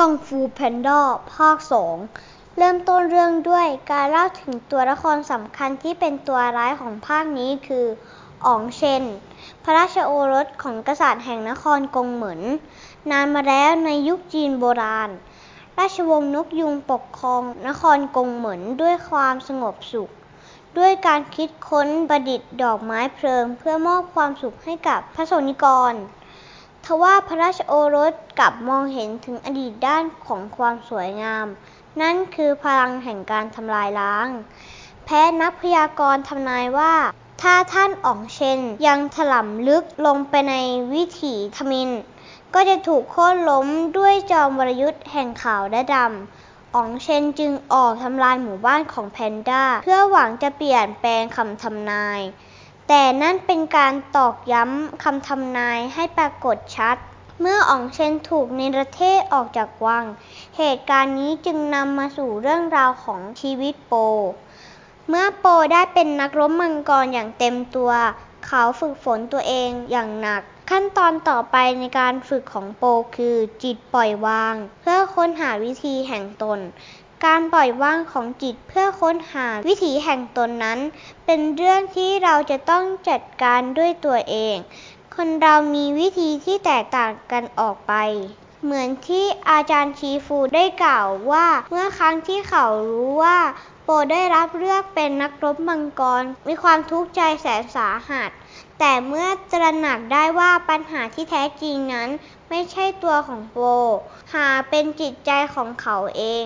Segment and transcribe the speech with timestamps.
[0.00, 1.00] กังฟูแพนด้า
[1.34, 1.96] ภาคสอง
[2.56, 7.86] เริ่มต้นเรื่องด้วยการเล่าถึงตัวละครสำคัญที่เป็นตัวร้ายของภาคนี้คือ
[8.46, 9.04] อ๋องเชน
[9.62, 12.40] พระราชโอรสของกษัตริย์แห่งนครกงเหมิน
[13.10, 15.10] นานมาแล้วในยุคจีนโบราณ
[15.78, 20.10] ราชวงศ์นกยุงปกครองนครกงเหมินด้วยความสงบสุข
[20.78, 25.94] ด้วยการคิดค้นประดิษฐ์ดอกไม้เพลิง เพื่อมอบความสุขให้กับพระสนิกร
[26.86, 31.46] ทว่าพระราชโอรสกลับมองเห็นถึงอดีตด้านของความสวยงาม
[32.00, 34.28] นั่นคือพลังแห่งการทำลายล้าง
[35.04, 36.94] แพ้นักพยากรณ์ทำนายว่า
[37.42, 40.54] ถ้าท่านอ๋องเชนยังถล่มลึกลงไปใน
[40.92, 41.90] วิถีทมิน
[42.54, 43.66] ก็จะถูกโค่นล้ม
[43.98, 52.20] ด้วยจอมวรยุทธ์แห่งขาวและดำอองเชนจึงออกทำลายหมู่บ้านของแพนด้า เพื่อหวังจะเปลี่ยนแปลงคำทำนาย
[52.88, 56.96] แต่นั่นเป็นการตอกย้ำคำทำนายให้ปรากฏชัด
[57.40, 60.04] เมื่ออองเชนถูกเนประเทศออกจากวัง
[60.56, 63.94] เหตุการณ์นี้จึงนำมาสู่เรื่องราวของชีวิตโป
[65.08, 67.92] เมื่อโปได้เป็นนักรบมังกรอย่างเต็มตัว
[68.46, 72.84] เขาฝึกฝนตัวเองอย่างหนัก ขั้นตอนต่อไปในการฝึกของโป
[73.16, 76.58] คือจิตปล่อยวาง เพื่อค้นหาวิธีแห่งตน
[77.24, 80.78] การปล่อยวางของจิตเพื่อค้นหาวิถีแห่งตนนั้น
[81.26, 84.56] เป็นเรื่องที่เราจะต้องจัดการด้วยตัวเอง
[85.14, 87.94] คนเรามีวิธีที่แตกต่างกันออกไป
[88.64, 93.38] เหมือนที่อาจารย์ชีฟูได้กล่าวว่าเมื่อครั้งที่เขารู้ว่า
[93.84, 98.30] โปได้รับเลือกเป็นนักรบมังกร มีความทุกข์ใจแสนสาหัส
[98.78, 102.08] แต่เมื่อตระหนักได้ว่าปัญหาที่แท้จริงนั้น
[102.48, 103.58] ไม่ใช่ตัวของโป
[104.34, 106.44] หาเป็นจิตใจของเขาเอง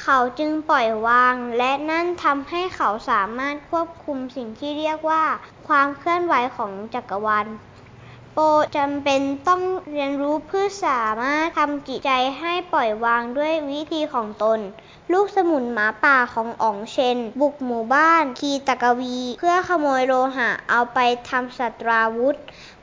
[0.00, 5.24] เขาจึงปล่อยวาง และนั่นทำให้เขาสามารถควบคุมสิ่งที่เรียกว่า
[5.68, 7.46] ความเคลื่อนไหวของจักรวาล
[8.34, 8.38] โป
[8.76, 14.60] จำเป็นต้องเรียนรู้เพื่อสามารถทำจิตใจให้ปล่อยวางด้วยวิธีของตน
[15.12, 22.36] ลูกสมุนหมาป่าของอ๋องเชน บุกหมู่บ้าน คีตะกวี เพื่อขโมยโลหะเอาไปทำสัตราวุธ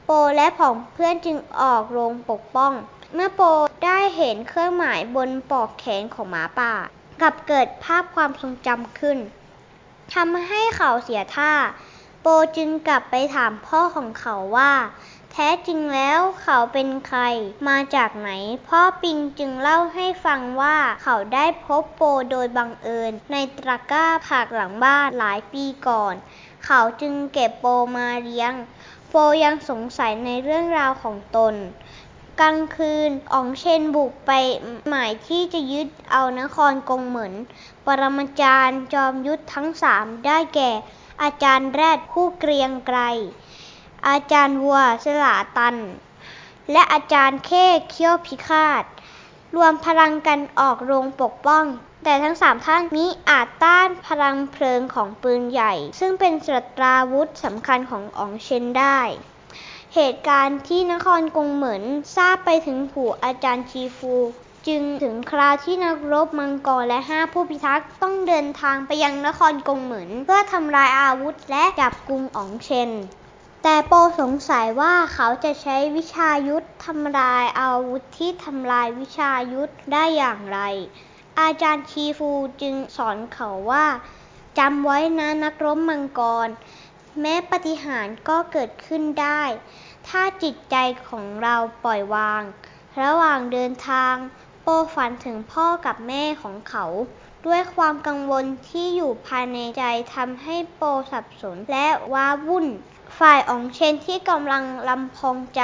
[0.05, 2.73] โปและผองเพื่อนจึงออกโรงปกป้อง
[3.13, 3.41] เมื่อโป
[3.85, 6.73] ได้เห็นเครื่องหมายบนปอกแขนของหมาป่า
[7.22, 9.18] กับเกิดภาพความทรงจำขึ้น
[10.13, 11.53] ทำให้เขาเสียท่า
[12.22, 14.74] โปจึงกลับไปถามพ่อของเขาว่า
[15.31, 17.22] แท้จริงแล้วเขาเป็นใคร
[17.68, 18.29] มาจากไหน
[18.68, 26.16] พ่อปิงจึงเล่าให้ฟังว่าเขาได้พบโปโดยบังเอิญ ในตะกร้าผักหลังบ้านหลายปีก่อน
[26.66, 27.66] เขาจึงเก็บโป
[27.97, 28.53] มาเลี้ยง
[29.09, 31.53] โปยังสงสัยในเรื่องราวของตน
[32.39, 34.31] กลางคืนอ๋องเชนบุกไป
[34.89, 37.33] หมายที่จะยึดเอานครกงเหมิน
[37.85, 40.72] ปรมาจารย์จอมยุทธทั้งสามได้แก่
[41.22, 42.99] อาจารย์แรดผู้เกรียงไกร
[44.07, 45.78] อาจารย์วัวสลาตัน
[46.72, 47.51] และอาจารย์เค
[47.89, 48.83] เคี้ยวพิฆาต
[49.55, 51.66] รวมพลังกันออกโรงปกป้อง
[52.03, 56.47] แต่ทั้งสามท่านมิอาจต้านพลังเพลิงของปืนใหญ่ ซึ่งเป็นส
[56.78, 58.99] ตราวุธสำคัญของอ๋องเชนได้
[59.95, 61.83] เหตุการณ์ที่นครกงเหมิน
[62.16, 64.13] ทราบไปถึงผูอาจารย์ชีฟู
[64.67, 72.89] จึงถึงคราวที่นักรบมังกรและห้าผู้พิทักษ์ต้องเดินทางไปยังนครกงเหมินเพื่อทำลายอาวุธและจับกุมอ๋องเชน
[73.63, 80.59] แต่โปสงสัยว่าเขาจะใช้วิชายุทธทำลายอาวุธที่ทำลายวิชายุทธได้อย่างไร
[81.39, 83.85] อาจารย์ชีฟูจึงสอนเขาว่า
[84.59, 86.47] จำไว้นะนักรบมังกร
[87.22, 89.44] แม้ปฏิหารก็เกิดขึ้นได้
[90.07, 90.75] ถ้าจิตใจ
[91.07, 92.44] ของเราปล่อยวาง
[93.02, 94.16] ระหว่างเดินทาง
[94.62, 96.85] โปฝันถึงพ่อกับแม่ของเขา
[97.46, 99.84] ด้วยความกังวลที่อยู่ภายในใจ
[100.16, 100.81] ทำให้โป
[101.12, 102.68] สับสนและว้าวุ่น
[103.19, 105.62] ฝ่ายองเชนที่กำลังลำพองใจ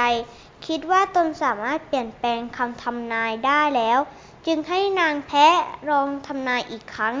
[0.66, 3.98] คิดว่าตนสามารถเปลี่ยนแปลงคำทำนายได้แล้ว
[4.46, 5.46] จึงให้นางแพ้
[5.90, 7.16] ลองทำนายอีกครั้ง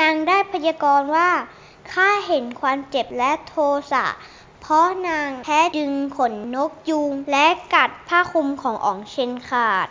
[0.00, 1.30] นางได้พยากรณ์ว่า
[1.92, 3.54] ข้าเห็นความเจ็บและโท
[3.92, 4.06] สะ
[4.60, 9.88] เพราะนางแพ้ดึงขนนกยูงและกัดผ้าคลุมของอ๋องเชนขาด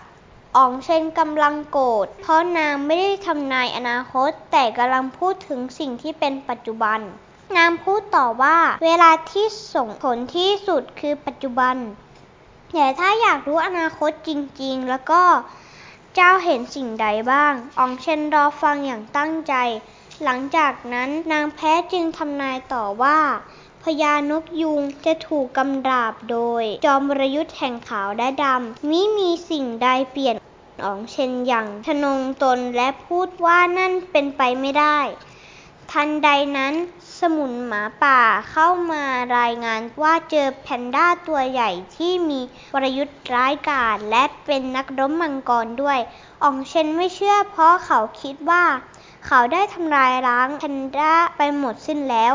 [0.57, 6.99] อ๋องเชนกำลังโกรธเพราะนางไม่ได้ทำนายอนาคต แต่กำลังพูดถึงสิ่งที่เป็นปัจจุบัน
[7.57, 9.45] นางพูดต่อว่าเวลาที่
[9.75, 11.75] ส่งผลที่สุดคือปัจจุบัน
[12.73, 14.29] แต่ถ้าอยากรู้อนาคตจ
[14.61, 15.23] ริงๆ แล้วก็
[16.15, 19.53] เจ้าเห็นสิ่งใดบ้างอองเชนรอฟังอย่างตั้งใจ
[20.23, 23.19] หลังจากนั้นนางแพ้จึงทำนายต่อว่า
[23.83, 30.35] พญานกยุงจะถูกกำราบโดย จอมรยุทธ์แห่งขาวและดำมิมีสิ่งใดเปลี่ยน
[30.83, 34.99] อองเช่นอย่างทนงตนและพูดว่านั่นเป็นไปไม่ได้
[35.91, 36.73] ทันใดนั้น
[37.19, 38.21] สมุนหมาป่า
[38.51, 39.03] เข้ามา
[39.37, 42.39] รายงานว่าเจอแพนด้าตัวใหญ่ที่มี
[42.73, 45.99] วรยุทธ์ร้ายกาจและเป็นนักรบมังกรด้วย
[46.43, 48.63] อ่องเชนไม่เชื่อเพราะเขาคิดว่า
[49.25, 52.33] เขาได้ทำลายล้างแพนด้าไปหมดสิ้นแล้ว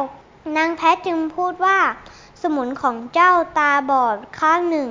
[0.57, 1.79] นางแพทจึงพูดว่า
[2.43, 4.89] สมุนของเจ้าตาบอดข้างหนึ่ง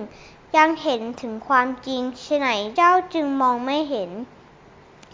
[0.57, 4.11] ยังเห็นถึงความจริงฉไหนเจ้าจึงมองไม่เห็น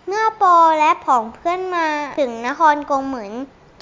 [0.07, 1.87] เมื่อปอและผองเพื่อนมา
[2.19, 3.33] ถึงนครกงเหมือน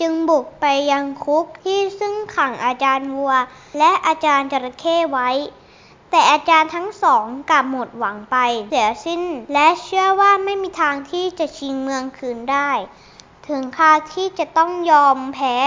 [0.02, 3.34] จึงบุกไปยังคุกที่ซึ่งขังอาจารย์วัว
[3.78, 5.30] และอาจารย์จระเข้ไว้
[6.18, 8.38] แต่อาจารย์ทั้งสองกลับหมดหวังไป
[8.70, 9.22] เสียสิ้น
[9.54, 12.70] และเชื่อว่าไม่มีทางที่จะชิงเมืองคืนได้
[13.48, 15.58] ถึงคราวที่จะต้องยอมแพ้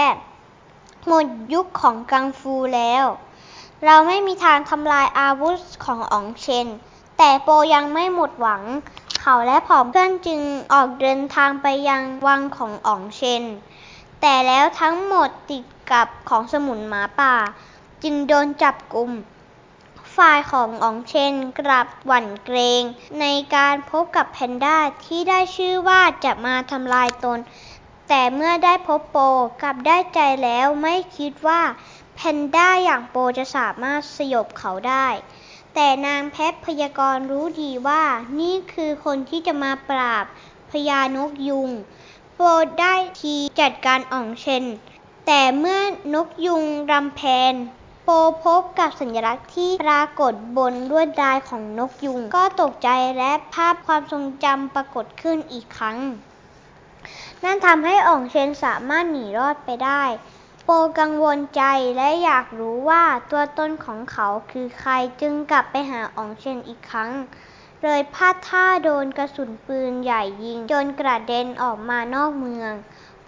[1.07, 3.05] หมดยุคของกังฟูแล้ว
[3.85, 6.67] เราไม่มีทางทำลายอาวุธของอองเชน
[7.17, 8.63] แต่โปยังไม่หมดหวัง
[9.21, 10.41] เขาและผอมเพื่อนจึง
[10.73, 13.43] ออกเดินทางไปยังวังของอองเชน
[14.21, 17.33] แต่แล้วทั้งหมดติดกับของสมุนหมาป่า
[18.03, 19.11] จึงโดนจับกลุ่ม
[20.19, 22.83] ฝ่ายของอองเชนกลับหวั่นเกรง
[23.21, 23.25] ใน
[23.55, 27.39] การพบกับแพนด้าที่ได้ชื่อว่าจะมาทำลายตน
[28.09, 29.17] แต่เมื่อได้พบโป
[29.61, 31.61] กลับได้ใจแล้วไม่คิดว่า
[32.15, 35.07] แพนด้าอย่างโปจะสามารถสยบเขาได้
[35.73, 38.03] แต่นางแพทพยากรรู้ดีว่า
[38.39, 40.25] นี่คือคนที่จะมาปราบ
[40.71, 41.69] พญานกยุง
[42.35, 42.41] โป
[42.79, 44.63] ได้ทีจัดการอ่องเชน
[45.27, 45.79] แต่เมื่อ
[46.13, 47.21] นกยุงรำแพ
[47.51, 47.55] น
[48.09, 48.11] ป
[48.45, 55.97] พบกับสัญลักษณ์ที่ปรากฏบนลวดลายของนกยุง ก็ตกใจและภาพความทรงจำปรากฏขึ้นอีกครั้ง
[57.43, 60.03] นั่นทำให้อ่องเชนสามารถหนีรอดไปได้
[60.63, 60.69] โป
[60.99, 61.63] กังวลใจ
[61.97, 64.91] และอยากรู้ว่าตัวตนของเขาคือใคร
[65.21, 67.11] จึงกลับไปหาอ่องเชนอีกครั้ง
[67.83, 72.71] เลยพลาดท่าโดนกระสุนปืนใหญ่ยิงจนกระเด็นออกมานอกเมือง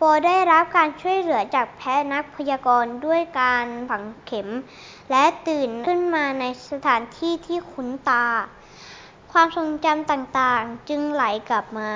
[0.02, 4.48] ปได้รับการช่วยเหลือจากแพทย์นักพยากรณ์ด้วยการฝังเข็ม
[5.12, 8.26] และตื่นขึ้นมาในสถานที่ที่คุ้นตา
[9.32, 11.92] ความทรงจำต่างๆจึงไหลกลับมา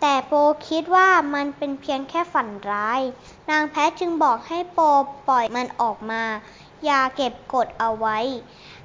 [0.00, 0.32] แต่โป
[0.68, 3.00] คิดว่ามันเป็นเพียงแค่ฝันร้าย
[3.50, 4.78] นางแพทจึงบอกให้โป
[5.28, 6.22] ปล่อยมันออกมา
[6.84, 8.18] อย่าเก็บกดเอาไว้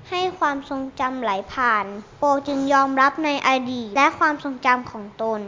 [0.10, 1.86] ให้ความทรงจำไหลผ่าน
[2.18, 5.40] โปจึงยอมรับในอดีตและความทรงจำของตน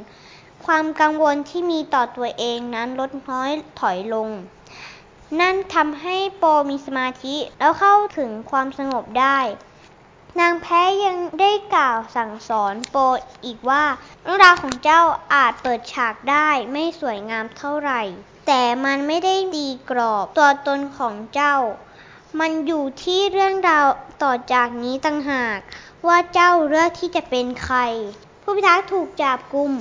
[0.66, 4.30] ความกังวลที่มีต่อตัวเองนั้นลดน้อยถอยลง
[5.40, 9.40] นั่นทำให้โปมีสมาธิแล้วเข้าถึงความสงบได้
[10.40, 12.98] นางแพ้ยังได้กล่าวสั่งสอนโป
[13.46, 13.86] อีกว่า
[14.24, 15.02] เรื่องราวของเจ้า
[15.34, 18.02] อาจเปิดฉากได้ไม่สวยงามเท่าไหร่
[18.48, 21.56] แต่มันไม่ได้ดีกรอบตัวตนของเจ้า
[22.40, 23.88] มันอยู่ที่เรื่องราว
[24.24, 25.60] ต่อจากนี้ต่างหาก
[26.08, 27.78] ว่าเจ้าเลือกที่จะเป็นใคร
[28.42, 29.72] ผู้พิทักษ์ถูกจับกุม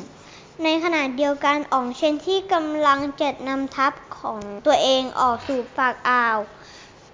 [0.64, 6.38] ในขณะเดียวกันอ่องเชนที่กำลังจัดนำทัพของตัวเองออกสู่ฝากอ่าว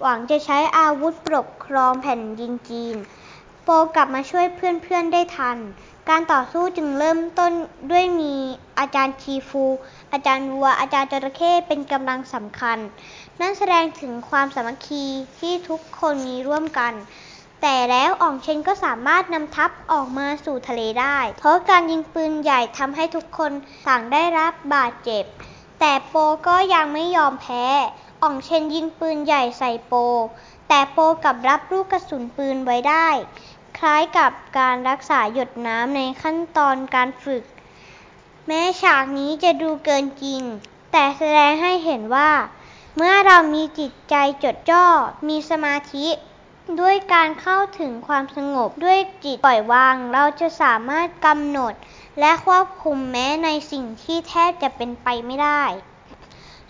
[0.00, 2.96] หวังจะใช้อาวุธปกครองแผ่นดินจีน
[3.64, 5.58] โปกลับมาช่วยเพื่อนๆได้ทัน
[6.08, 7.52] การต่อสู้จึงเริ่มต้น
[7.90, 8.34] ด้วยมี
[8.78, 9.64] อาจารย์ชีฟู
[10.12, 12.78] อาจารย์วัว อาจารย์จระเข้เป็นกำลังสำคัญ
[13.40, 15.04] นั่นแสดงถึงความสามัคคี
[15.38, 16.92] ที่ทุกคนมีร่วมกัน
[17.62, 23.52] แต่แล้วอ่องเชนก็สามารถนำทัพออกมาสู่ทะเลได้ เพราะการยิงปืนใหญ่ทำให้ทุกคน
[23.86, 25.24] ต่างได้รับบาดเจ็บ
[25.80, 26.14] แต่โป
[26.48, 27.66] ก็ยังไม่ยอมแพ้
[28.22, 29.94] อ่องเชนยิงปืนใหญ่ใส่โป
[30.68, 33.08] แต่โปกลับรับลูกกระสุนปืนไว้ได้
[33.78, 37.42] คล้ายกับการรักษาหยดน้ำในขั้นตอนการฝึก
[38.46, 40.42] แม้ฉากนี้จะดูเกินจริง
[40.92, 42.30] แต่แสดงให้เห็นว่า
[42.96, 44.86] เมื่อเรามีจิตใจจดจ่อ
[45.28, 46.06] มีสมาธิ
[46.80, 51.74] ด้วยการเข้าถึงความสงบด้วยจิตปล่อยวาง เราจะสามารถกำหนด
[52.20, 55.62] และควบคุมแม้ในสิ่งที่แทบจะเป็นไปไม่ได้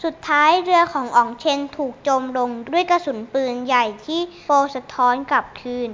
[0.05, 5.89] สุดท้ายเรือของอองเชนถูกโจมลงด้วยกระสุนปืนใหญ่ที่โปสะท้อนกลับคืน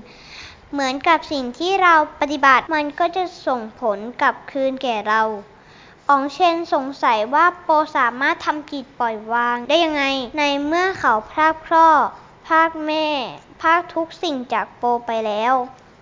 [0.73, 5.23] เหมือนกับสิ่งที่เราปฏิบัติมันก็จะส่งผลกลับคืนแก่เรา
[6.09, 10.04] อองเชนสงสัยว่าโปสามารถทำจิตปล่อยวางได้ยังไง
[10.38, 11.87] ในเมื่อเขาพรากพ่อ
[12.47, 13.06] พรากแม่
[13.62, 15.54] พรากทุกสิ่งจากโปไปแล้ว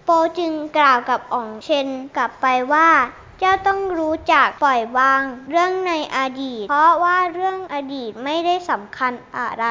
[0.04, 2.90] โปจึงกล่าวกับอองเชนกลับไปว่า
[3.38, 9.66] เจ้าต้องรู้จักปล่อยวางเรื่องในอดีต เพราะว่าเรื่องอดีตไม่ได้สำคัญอะไร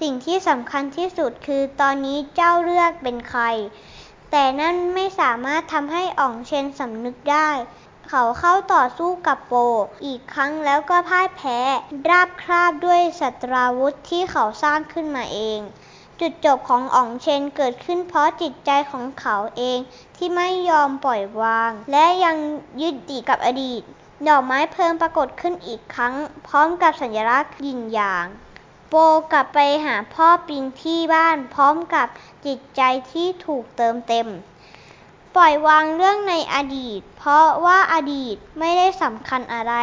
[0.00, 3.42] สิ่งที่สำคัญที่สุดคือตอนนี้เจ้าเลือกเป็นใคร
[4.30, 7.50] แต่นั่นไม่สามารถทำให้อ่องเชนสำนึกได้
[8.08, 9.54] เขาเข้าต่อสู้กับโป
[10.06, 11.58] อีกครั้งแล้วก็พ่ายแพ้
[12.10, 15.60] ราบคราบด้วยสัตราวุธที่เขาสร้างขึ้นมาเอง
[16.20, 19.78] จุดจบของอ๋องเชนเกิดขึ้นเพราะจิตใจของเขาเอง
[20.16, 22.36] ที่ไม่ยอมปล่อยวาง และยัง
[22.80, 23.82] ยึดติดกับอดีต
[24.28, 26.14] ดอกไม้เพลิงปรากฏขึ้นอีกครั้ง
[26.46, 28.26] พร้อมกับสัญลักษณ์ยินหยาง
[28.88, 28.94] โป
[29.32, 32.06] กลับไปหาพ่อปิงที่บ้านพร้อมกับ
[32.46, 32.82] จิตใจ
[33.12, 34.26] ที่ถูกเติมเต็ม
[35.36, 39.74] ปล่อยวางเรื่องในอดีต เพราะว่าอดีตไม่ได้สำคัญอะไร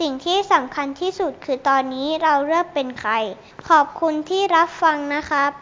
[0.00, 3.12] สิ่งที่สำคัญที่สุดคือตอนนี้เราเลือกเป็นใคร
[3.68, 5.50] ขอบคุณที่รับฟังนะครับ